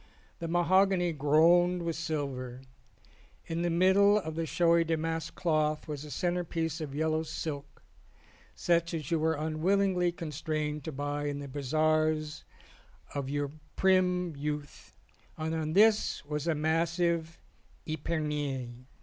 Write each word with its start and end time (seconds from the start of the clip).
The 0.39 0.47
mahogany 0.47 1.13
groaned 1.13 1.83
with 1.83 1.95
silver. 1.95 2.61
In 3.45 3.61
the 3.61 3.69
middle 3.69 4.17
of 4.17 4.33
the 4.33 4.47
snowy 4.47 4.83
damask 4.83 5.35
cloth 5.35 5.87
was 5.87 6.03
a 6.03 6.09
centrepiece 6.09 6.81
of 6.81 6.95
yellow 6.95 7.21
silk 7.21 7.83
such 8.55 8.95
as 8.95 9.11
you 9.11 9.19
were 9.19 9.35
unwillingly 9.35 10.11
con 10.11 10.31
strained 10.31 10.83
to 10.85 10.91
buy 10.91 11.25
in 11.27 11.37
the 11.37 11.47
bazaars 11.47 12.43
of 13.13 13.29
your 13.29 13.51
prim 13.75 14.35
youth 14.35 14.97
and 15.37 15.53
on 15.53 15.73
this 15.73 16.25
was 16.25 16.47
a 16.47 16.55
massive 16.55 17.39
epergne. 17.85 18.87